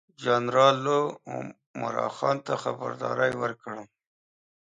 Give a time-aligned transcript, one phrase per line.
[0.23, 3.75] جنرال لو عمرا خان ته خبرداری ورکړ.